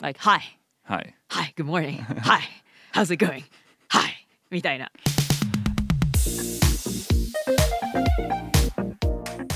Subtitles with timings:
[0.00, 0.40] like hi
[0.82, 1.14] はい。
[1.28, 2.40] hi good morning hi
[2.92, 3.44] how's it going
[3.88, 4.00] hi
[4.50, 4.90] みたいな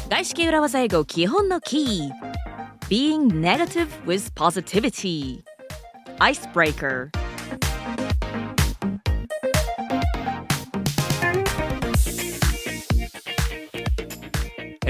[0.08, 2.10] 外資系裏技英語基本のキー
[2.88, 5.42] Being negative with positivity
[6.18, 7.10] Icebreaker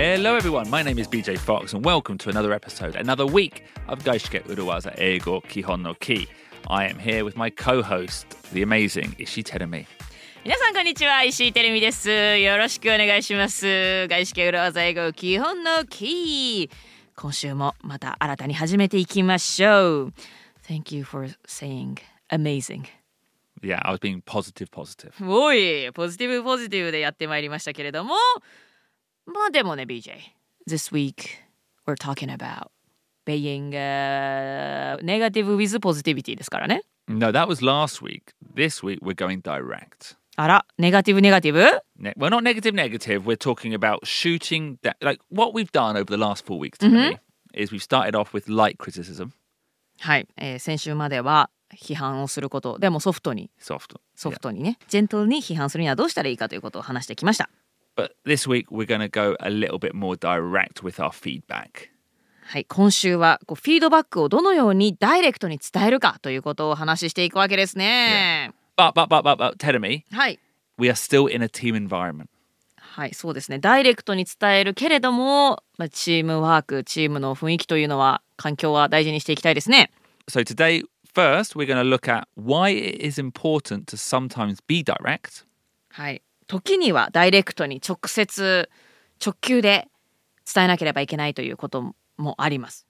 [0.04, 4.00] Hello everyone, my name is BJ Fox and welcome to another episode, another week of
[4.00, 6.28] Gaishike Uruwaza Eigo Kihon no Ki.
[6.68, 9.86] I am here with my co-host, the amazing Ishi Terumi.
[10.44, 16.76] 皆さんこんにちは石井てるみですよろしくお願いします外資系裏技英語基本のキー
[17.16, 20.14] 今週もまた新たに始めていきましょう
[20.68, 21.98] Thank you for saying
[22.30, 22.84] amazing
[23.62, 25.12] Yeah, I was being positive, positive.
[25.30, 28.16] おいポジティブポジティブでやってまいりましたけれども
[29.27, 30.13] まあでもね BJ
[30.69, 31.41] This week
[31.87, 32.69] we're talking about
[33.27, 38.33] being、uh, negative with positivity ですからね No, that was last week.
[38.55, 40.17] This week we're going direct.
[40.37, 41.61] あらネガティブネガティブ
[41.99, 43.25] Ne- well, not negative, negative.
[43.25, 44.97] We're talking about shooting that.
[45.03, 47.19] Like what we've done over the last four weeks, Terumi,
[47.55, 49.31] is we've started off with light criticism,
[50.01, 53.97] はい、えー先週までは批判をすることでもソフトに soft.
[54.17, 57.49] ソフトにね、ジェントルに批判するにはどうしたらいいかということを話してきました。
[57.97, 61.91] But this week we're going to go a little bit more direct with our feedback.
[62.47, 68.53] はい、今週はこうフィードバックをどのようにダイレクトに伝えるかということをお話ししていくわけですね。
[68.77, 70.39] But but but but but Terumi, はい、
[70.77, 72.27] we are still in a team environment.
[72.77, 73.59] はい、そうですね。
[73.59, 79.91] ダイレクトに伝えるけれども、まあ、チームワーク、チームの雰囲気というのは環境は大事にしていきたいですね。
[80.29, 85.45] So today, first, we're going to look at why it is important to sometimes be direct.
[85.91, 88.71] はい、時にはダイレクトに直接
[89.25, 89.89] 直球で
[90.53, 92.87] 伝えなければいけないということもあります。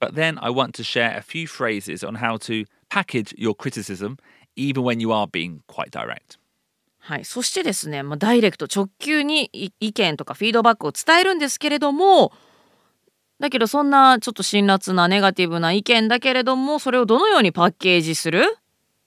[0.00, 4.16] But then I want to share a few phrases on how to package your criticism
[4.56, 6.38] even when you are being quite direct.
[7.00, 12.32] はい、そしてですね、まあ、ダイレクト直球にい意見とかフィードバックを伝えるんですけれども
[13.40, 18.44] だけどそんなちょっと辛辣なネガティブな意見だけれどもそれをどのようにパッケージする？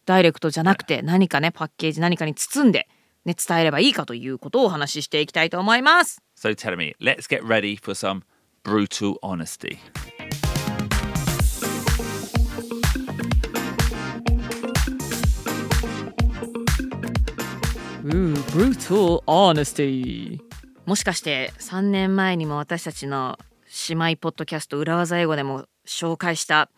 [0.05, 2.87] ダイレクトじゃなくて何かねパッケージ何かに包んで、
[3.25, 6.21] ね、伝えればいいかということをお話ししていきたいと思います。
[6.37, 8.23] So tell me, let's get ready for some
[8.63, 9.77] brutal honesty.
[18.51, 20.41] brutal honesty
[20.85, 23.37] もしかして3年前にも私たちの
[23.87, 26.69] 姉妹ポッドキャスト裏技英語でも紹介した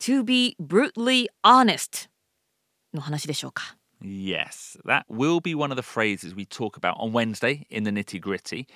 [0.00, 2.08] To be brutally honest
[2.92, 7.84] の話でしょうか Yes, that will be one of the phrases we talk about on Wednesday in
[7.84, 8.66] the nitty gritty.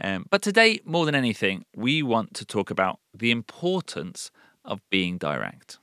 [0.00, 4.30] Um, but today, more than anything, we want to talk about the importance
[4.64, 5.78] of being direct.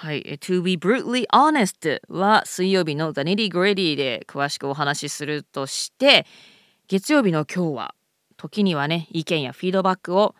[0.00, 6.24] はい、To be brutally honest は水曜日の The Nitty Gritty で詳しくお話しするとして
[6.86, 7.94] 月曜日の今日は
[8.36, 10.36] 時にはね意見やフィードバックを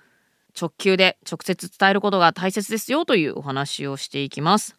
[0.58, 4.77] 直球で直接伝えることが大切ですよというお話をしていきます。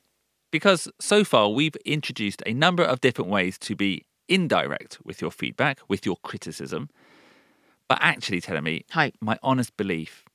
[0.52, 5.32] Because so far, we've introduced a number of different ways to be indirect with your
[5.32, 6.90] feedback, with your criticism.
[7.88, 10.26] But actually, telling me, はい、my honest belief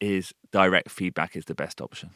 [0.00, 2.10] is direct feedback is the best option.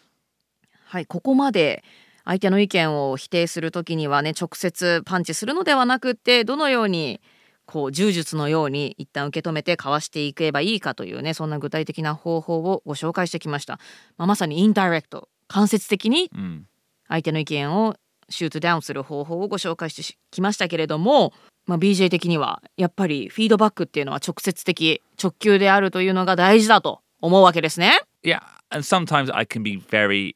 [0.86, 1.82] はい、ここまで
[2.24, 7.20] 相手の意見を否定するときにはね直接パンチするのではなくってどのように
[7.66, 13.80] こう柔術のように一旦受け止めてかわしていけばいいかというねそんな具体的な方法をご紹介してきました、
[14.16, 16.62] まあ、まさにインダイレクト間接的に Mm.
[17.08, 17.96] 相手の意見を
[18.28, 21.32] シュートダウンする方法をご紹介してきましたけれども、
[21.66, 28.00] まあ、BJ 的にはやっぱりフィードバックっていうのは直接的直球であるというのが大事だと思うわけですね。
[28.22, 28.40] Yeah,
[28.70, 30.34] and sometimes I can be very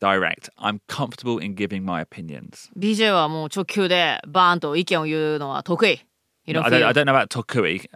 [0.00, 0.50] direct.
[0.58, 2.70] I'm comfortable in giving my opinions.
[2.76, 6.00] BJ はもう直球でバーンと意見を言うのは得意。
[6.46, 7.88] Don't I don't, I don't know about tokui.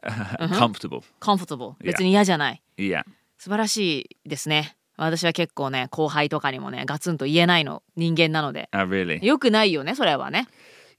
[0.58, 1.02] Comfortable.
[1.20, 1.74] comfortable.
[1.80, 1.86] Yeah.
[1.86, 2.62] 別に嫌じゃない。
[2.76, 3.02] Yeah.
[3.38, 4.76] 素晴らしいですね。
[4.96, 8.68] 私は結構ね、後輩とかにもね、ガツンと言えないの人間なので。
[8.72, 9.24] Oh, really?
[9.24, 10.48] よくないよね、それはね。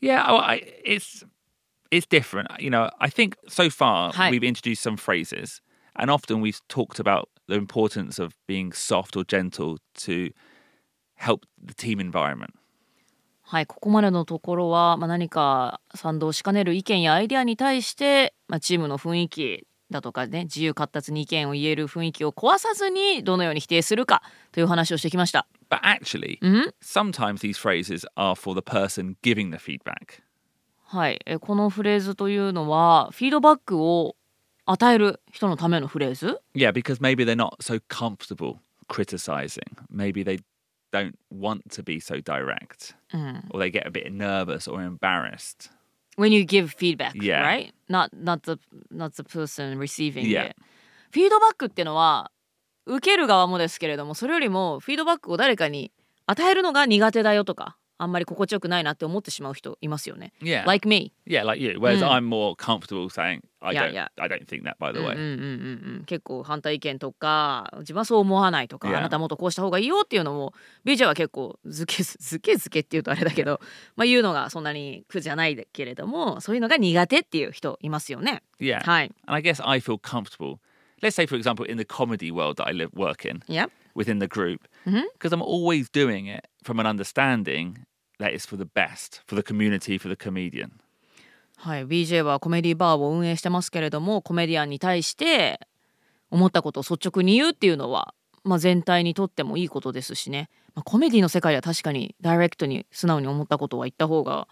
[0.02, 1.26] Yeah, oh, I, it's
[1.92, 2.48] it's different.
[2.60, 5.62] You know, I think so far we've introduced some phrases,
[5.96, 10.32] and often we've talked about the importance of being soft or gentle to
[11.16, 12.54] help the team environment.
[13.46, 25.48] はい、ここまでのところは、まあ、何か賛同しかねる意見やアイデアに対して、まあ、チームの雰囲気だとかね自由闊達に意見を言える雰囲気を壊さずにどのように否定するかという話をしてきました。
[25.70, 30.22] But actually, うん、sometimes these phrases are for the person giving the feedback.
[30.86, 34.16] はい、えこのフレーズというのはフィードバックを
[34.66, 38.58] 与える人のためのフレーズ Yeah, because maybe they're not so comfortable
[38.88, 39.64] criticizing.
[39.90, 40.40] Maybe they
[40.92, 43.44] don't want to be so direct, うん。
[43.50, 45.72] or they get a bit nervous or embarrassed.
[46.18, 47.42] When you give feedback, Yeah.
[47.42, 47.74] right?
[47.90, 48.60] Not not the
[48.92, 50.50] not the person receiving Yeah.
[50.52, 50.56] it.
[51.12, 52.32] フィードバックっていうのは
[52.86, 55.92] 受ける側もですけれども、それよりもフィードバックを誰かに
[56.26, 60.34] 与えるのが苦手だよとか、あんまり心地よくないなって思ってしまう人いますよね。
[60.42, 61.14] Yeah, Like me.
[61.28, 61.78] yeah, like you.
[61.80, 62.10] Whereas Mm.
[62.10, 64.08] I'm more comfortable saying, I Yeah, don't, yeah.
[64.20, 64.76] I don't think that.
[64.80, 68.98] By the うん way, うんうんうんうん結構反対意見とか自分はそう思わないとか、Yeah.
[68.98, 70.54] あなたもっとこうした方がいいよっていうのも
[70.86, 73.62] BJ は結構ずけずずけずけっていうとあれだけど、
[73.96, 78.42] まあ言うのがそんなに苦じゃないけれどもそういうのが苦手っていう人いますよね。
[78.60, 78.82] yeah.
[78.84, 79.12] はい。
[79.28, 80.58] And I guess I feel comfortable.
[81.02, 83.70] Let's say, for example, in the comedy world that I live work in, Yeah.
[83.96, 87.86] Within the group, because I'm always doing it from an understanding
[88.20, 90.80] that it's for the best, for the community, for the comedian.
[91.58, 95.62] はい、BJ はコメディバーを運営してますけれどもコメディアンに対して
[96.30, 98.14] 思ったことを率直に言うっていうのは、
[98.44, 104.48] まあ、全体にとってもいいことですしね、まあ、コメディの世界では確かにダイレクトに素直に思ったことは言った方が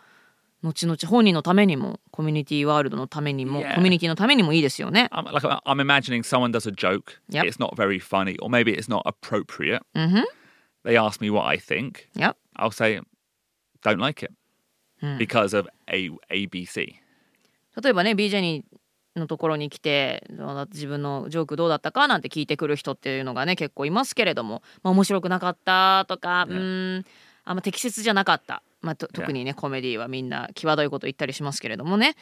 [0.63, 3.75] 後々本人のためにもコミュニティワールドのためにも、Yeah.
[3.75, 5.10] コミュニティのためにもいいですよね。
[5.12, 7.19] I'm like I'm imagining someone does a joke.
[7.30, 7.46] Yep.
[7.46, 9.81] It's not very funny, or maybe it's not appropriate.
[9.96, 10.24] Mm-hmm.
[10.84, 12.08] They ask me what I think.
[12.16, 12.36] Yep.
[12.58, 13.00] I'll say,
[13.84, 14.31] don't like it
[15.18, 16.96] because of a ABC.
[17.81, 18.66] 例えばね BJ に
[19.16, 20.24] のところに来て
[20.72, 27.06] 自分のジョークどうだったかなんて聞いてくる人っていうのがね結構いますけれども、まあ、面白くなかったとか、うーん
[27.44, 32.16] あんま適切じゃなかった、まあ、と特にねコメディはみんな際どいこと言ったりしますけれどもね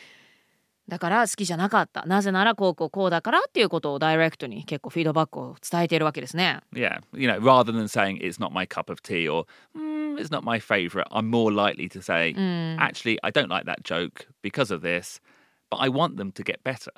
[0.90, 6.62] だから好きじゃなかったなぜならこうこうこうだからっていうことをダイレクトに結構フィードバックを伝えているわけですね。
[6.74, 9.46] Yeah, you know, rather than saying it's not my cup of tea or
[9.78, 12.34] mm, it's not my favorite, I'm more likely to say,
[12.80, 15.22] actually, I don't like that joke because of this,
[15.70, 16.92] but I want them to get better.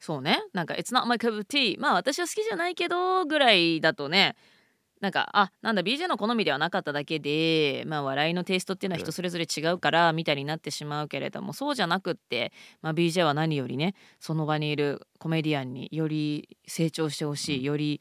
[0.00, 4.36] そうねなんか「It's not my cup of tea」まあ私は好きじゃないけどぐらいだとね
[5.04, 18.00] なんかあなんだ BJ の好みではなかっただけでまあ笑いのテイストっていうのは人それぞれ違うからみたいになってしまうけれどもそうじゃなくって、まあ、BJ は何よりねその場にいるコメディアンにより成長してほしいより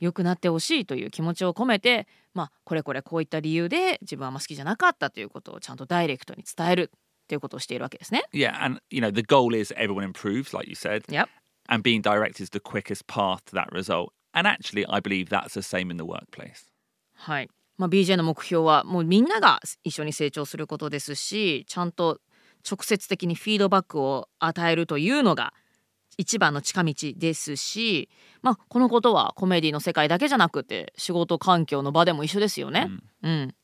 [0.00, 6.90] 良くなってほしいという気持ちを込めてまあこれこれこういった理由で自分はあんま好きじゃなかったということをちゃんとダイレクトに伝える
[7.28, 8.22] ということをしているわけですね。
[8.32, 11.28] Yeah, and, you know, the goal is everyone improves, like you said, Yep.
[11.68, 14.12] and being direct is the quickest path to that result.
[14.38, 16.66] And actually, I believe that's the same in the workplace.
[17.14, 17.50] はい。
[17.76, 22.20] まあ、BJ の目標はもうみんなが一緒に成長することですしちゃんと
[22.68, 25.54] 直接的にフィードバックを与えるというのが
[26.16, 28.08] 一番の近道ですし、
[28.42, 32.88] まあ、このことはコメディの世界だけじゃなくて仕事環境の場でも一緒ですよね。
[33.22, 33.54] うん。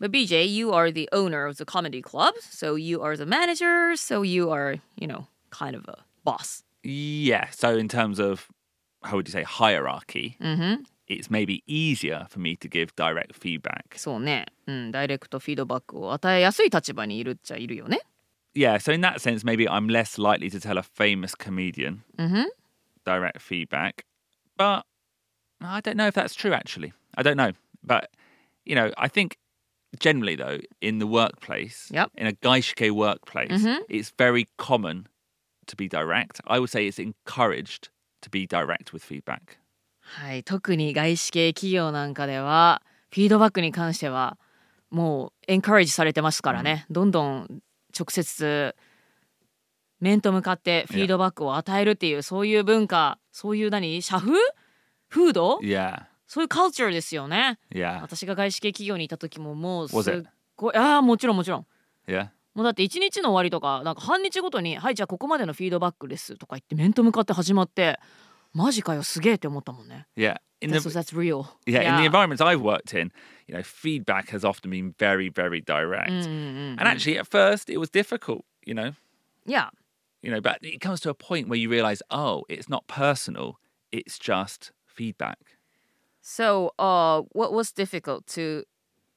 [0.00, 3.94] But BJ, you are the owner of the comedy club, so you are the manager,
[3.96, 6.64] so you are, you know, kind of a boss.
[6.82, 8.48] Yeah, so in terms of,
[9.03, 10.83] how would you say, hierarchy, Mm-hmm.
[11.07, 13.95] it's maybe easier for me to give direct feedback.
[13.97, 14.45] そうね。
[14.67, 17.99] うん、ダイレクトフィードバックを与えやすい立場にいるっちゃいるよね。
[18.55, 22.45] Yeah, so in that sense, maybe I'm less likely to tell a famous comedian Mm-hmm.
[23.05, 24.03] direct feedback.
[24.57, 24.83] But
[25.61, 26.93] I don't know if that's true, actually.
[27.17, 27.51] I don't know.
[27.83, 28.09] But,
[28.65, 29.37] you know, I think
[29.99, 32.11] generally, though, in the workplace, Yep.
[32.15, 35.07] in a gaishike workplace, it's very common
[35.67, 36.41] to be direct.
[36.47, 37.89] I would say it's encouraged
[38.20, 39.58] to be direct with feedback.
[40.00, 44.38] はい、特に外資系企業なんかではフィードバックに関しては
[44.90, 47.62] もうエンカレッジされてますからね、どんどん
[47.96, 48.74] 直接
[50.00, 54.32] 面と向かってフィードバックを与えるっていうそういう文化そういう何社風？
[55.08, 57.58] 風土？Yeah, そういうカルチャーですよね。
[57.72, 60.24] Yeah, 私が外資系企業にいた時ももうすっ?
[60.56, 60.76] ごい。
[60.76, 61.66] ああもちろんもちろん。
[62.08, 62.28] Yeah.
[62.54, 67.98] もうだって1日の終わりとかなんか半日ごとに「はいじゃあここまでのフィードバックです」とか言って面と向かって始まって
[68.52, 70.06] マジかよすげえって思ったもんね。
[70.16, 70.36] Yeah.
[70.62, 71.46] In That's, the, that's real.
[71.66, 73.10] yeah, in the environments I've worked in,
[73.46, 76.10] you know, feedback has often been very, very direct.
[76.10, 78.92] Mm, And actually, at first, it was difficult, you know,
[79.46, 79.70] Yeah.
[80.20, 83.56] you know, but it comes to a point where you realize, oh, it's not personal,
[83.90, 85.38] it's just feedback.
[86.20, 88.64] So, uh, what was difficult to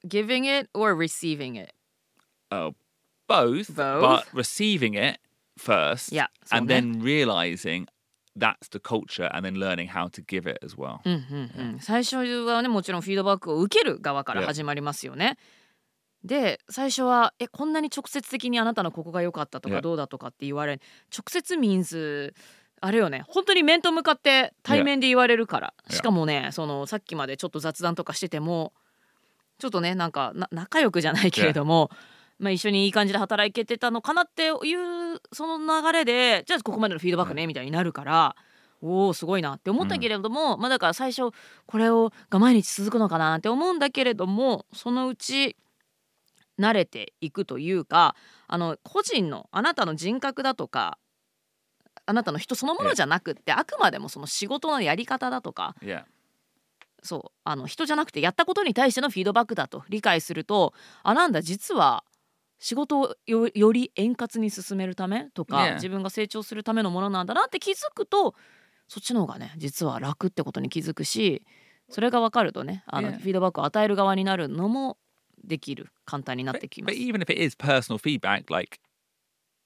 [0.08, 1.74] giving it or receiving it?
[2.50, 2.74] Oh,
[3.28, 4.00] both, Both?
[4.02, 5.20] but receiving it
[5.56, 7.86] first, Yeah, and then realizing
[8.36, 10.98] that's the culture, and then learning how to give it as well.
[11.04, 14.46] うん最初はねもちろんフィードバックを受ける側から Yeah.
[14.46, 15.36] 始まりますよね。
[16.24, 19.80] で最初は「えこんなに直接的にあなたのここが良かったとか Yeah.
[19.82, 20.80] どうだとか」って言われ
[21.16, 22.32] 直接 means
[22.80, 25.94] あれよね本当に面と向かって対面で言われるから、Yeah.
[25.96, 28.72] しかもねそのさっきまでちょっと雑談とかしてても
[29.58, 31.90] ちょっとねなんかな仲良くじゃないけれども、
[32.38, 38.36] まあ、一緒にいい感じで働けてたのかなっていうその流れでじゃあここまでのフィードバックねみたいになるから
[38.84, 41.34] 「おおすごいなって思ったけれども、まあだから最初
[41.66, 45.56] これをが毎日続くのかなって思うんだけれどもそのうち
[46.58, 48.14] 慣れていくというか
[48.46, 50.98] あの個人のあなたの人格だとか
[52.06, 56.04] あなたの人そのものじゃなくってあくまでもその仕事のやり方だとか Yeah.
[57.02, 60.72] そうあの人じゃなくてやったことに対してのフィードバックだと理解すると
[61.02, 62.02] あなんだ実は
[62.58, 65.74] 仕事をよより円滑に進めるためとか、Yeah.
[65.74, 68.34] 自分が成長するためのものなんだなって気づくと
[68.88, 71.44] そっちの方がね実は楽ってことに気づくし
[71.90, 73.18] それが分かるとねあの、Yeah.
[73.18, 74.96] フィードバックを与える側になるのも
[75.42, 76.98] できる簡単になっ But, てきま but す。
[77.00, 78.78] even if it is personal feedback, like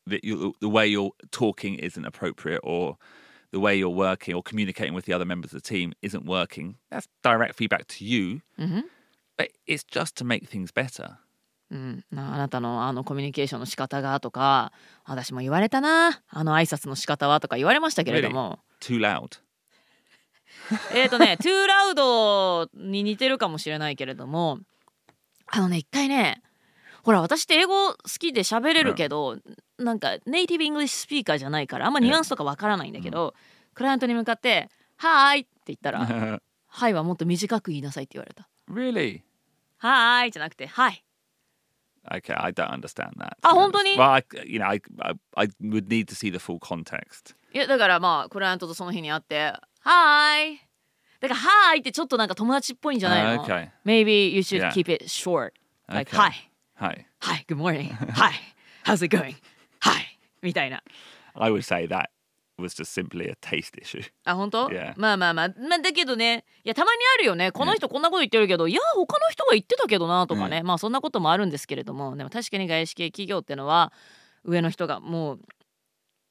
[0.08, 2.96] that you, the way you're talking isn't appropriate, or
[3.52, 6.74] the way you're working or communicating with the other members of the team isn't working,
[6.90, 8.40] that's direct feedback to you.
[8.58, 8.84] うんふん
[9.36, 11.18] But it's just to make things better.
[11.70, 14.72] うん、なあなたのあのコミュニケーションの仕方がとか
[15.04, 19.38] 私も言われたなあの挨拶の仕方はとか言われましたけれども Too loud.
[20.94, 24.58] えっとね、トゥーラウドに似てるかもしれないけれども、
[25.46, 26.42] あのね、一回ね、
[27.02, 29.38] ほら、私って英語好きで喋れるけど、
[29.78, 33.34] なんか native English speaker じゃないから、あんまニュアンスとかわからないんだけど、
[33.74, 36.00] クライアントに向かって、はーいって言ったら、
[36.66, 38.48] はいはもっと短く言いなさいって言われた。
[38.70, 39.22] really?
[39.78, 41.02] はーいじゃなくて、はい。
[42.10, 43.36] Okay, I don't understand that.
[43.42, 43.74] Ah, to be honest.
[43.74, 43.96] honestly?
[43.98, 47.34] Well, I, you know, I, I, I would need to see the full context.
[47.52, 50.60] いや、だからまあ、クライアントとその日に会って、はーい。
[51.20, 53.70] だから、はーいってちょっとなんか友達っぽいんじゃないの、Okay.
[53.84, 54.70] Maybe you should Yeah.
[54.70, 55.52] keep it short.
[55.88, 56.16] Like, Okay.
[56.16, 56.48] はい。
[56.76, 57.06] Hi.
[57.20, 57.90] Hi, good morning.
[58.14, 58.32] Hi,
[58.84, 59.34] how's it going?
[59.80, 60.04] Hi,
[60.42, 60.82] みたいな。
[61.34, 62.10] I would say that
[62.58, 64.02] was just simply a taste issue.
[64.24, 64.94] あ、本当？Yeah.
[64.96, 67.52] まあまあまあ、まあ、だけどね、いや、たまにあるよね。
[67.52, 70.62] この人こんなこと言ってるけど、いや、他の人が言ってたけどなとかね。
[70.62, 73.92] まあ、そんなこともあるんですけれども、でも確かに外資系企業ってのは、
[74.44, 75.40] 上の人がもう、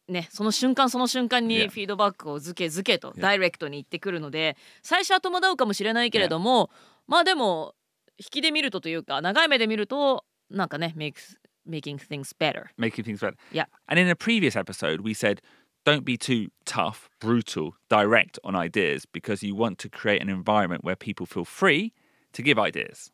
[0.07, 1.69] ね、その瞬間その瞬間に Yeah.
[1.69, 3.21] フィードバックをずけずけと Yeah.
[3.21, 6.69] ダイレクトに言ってくるので最初は戸惑うかもしれないけれども、
[7.07, 7.75] まあでも
[8.17, 11.35] 引きで見るとというか長い目で見るとなんかね makes,
[11.67, 13.35] making things better making things better.
[13.51, 13.65] Yeah.
[13.87, 15.41] And in a previous episode, we said
[15.87, 20.83] don't be too tough, brutal, direct on ideas because you want to create an environment
[20.83, 21.93] where people feel free
[22.33, 23.13] to give ideas.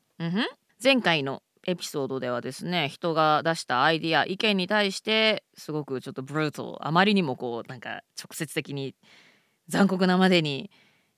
[0.84, 8.96] 前回のエピソードではですね人が出したアイディア意見に対してすごくちょっとブルートあまりにもこうなんか直接的に
[9.68, 10.72] 残酷なまでに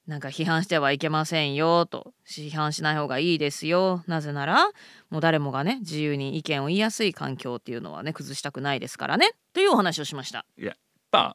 [0.07, 4.65] なんか批判してはいけませんよと批判しない方がいいですよなぜなら
[5.09, 10.45] もう誰もがね自由に意見を言いやすい環境っていうのはね崩したくないですからねというお話をしました。
[10.59, 10.73] Yeah.
[11.11, 11.33] But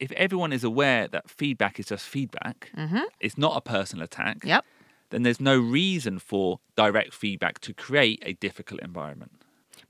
[0.00, 4.38] if everyone is aware that feedback is just feedback, うんふん it's not a personal attack,
[4.46, 4.62] Yep.
[5.10, 9.28] then there's no reason for direct feedback to create a difficult environment.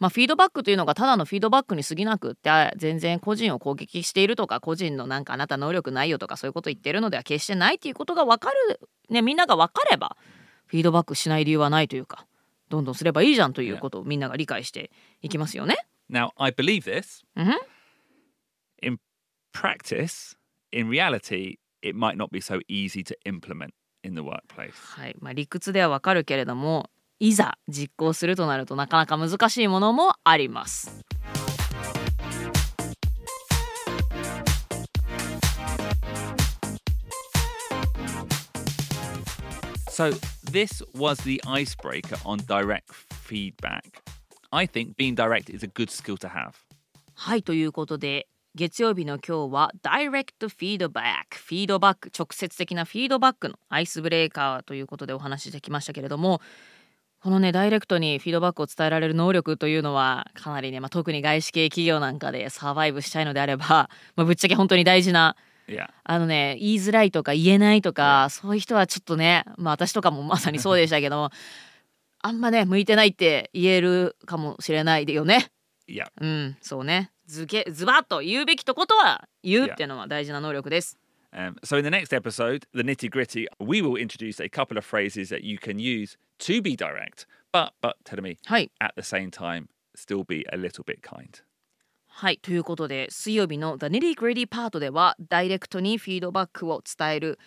[0.00, 10.16] まあ、フィードバックというのがただのフィードバックに過ぎなくってあ全然個人を攻撃しているとか個人のなんかあなた能力ないよとかそういうこと言ってるのでは決してないっていうことが分かる、ね、みんなが分かれば
[10.66, 12.26] フィードバックしない理由はないというか
[12.68, 15.76] どんどんすればいいじゃんということをみんなが理解していきますよね。
[16.10, 17.24] Now, I believe this.
[17.36, 17.54] Mhm.
[19.60, 20.36] Practice,
[20.70, 23.74] in reality, it might not be so easy to implement
[24.04, 24.70] in the workplace.
[24.94, 31.04] はいまあ、理屈では分かるけれどもいざ実行するとなるとなかなか難しいものもあります。
[39.90, 40.12] So,
[40.52, 44.04] this was the icebreaker on direct feedback.
[44.52, 46.52] I think being direct is a good skill to have.
[47.16, 56.40] はいということで月曜日の今日はダイレクトフィードバックフィードバック直接的なフィードバックのアイスブレーカーということでお話ししてきましたけれども
[57.22, 65.36] このねダイレクトにフィードバックを伝えられる能力というのはかなりね、まあ、特に外資系企業なんかでサバイブしたいのであれば、 まあ、ぶっちゃけ本当に大事な.
[66.02, 71.30] あのね言いづらいとか言えないとかそういう人はちょっとねまあ私とかも まさにそうでしたけども
[72.22, 75.52] あんまね向いてないって言えるかもしれないよね。
[76.20, 77.12] うん、そうね。
[77.28, 80.98] ずけズバッと言うべきとことは言うっていうのは大事な能力です。
[81.30, 85.28] Um, so, in the next episode, the nitty gritty, we will introduce a couple of phrases
[85.28, 88.70] that you can use to be direct, but, but, tell me, はい。
[88.80, 91.42] at the same time, still be a little bit kind.
[92.06, 92.38] はい。
[92.38, 97.38] ということで、水曜日の The Nitty Gritty パートでは、ダイレクトにフィードバックを伝える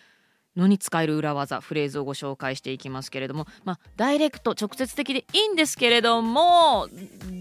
[0.56, 6.88] のに使える裏技、フレーズをご紹介していきますけれども、まあ、ダイレクト、直接的でいいんですけれども、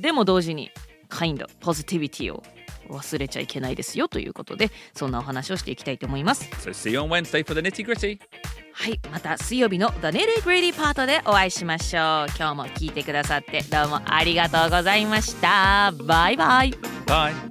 [0.01, 0.71] でも同時に、
[1.11, 2.43] kind、ポジティビティを
[2.89, 6.49] 忘れちゃいけないですよということで、そんなお話をしていきたいと思います。
[6.63, 8.19] So, see you on Wednesday for the nitty gritty.
[8.73, 12.25] はい、また水曜日の The Nitty Gritty パートでお会いしましょう。
[12.37, 15.93] 今日も聞いてくださってどうもありがとうございました。
[16.05, 16.73] バイバイ。
[17.05, 17.50] Bye.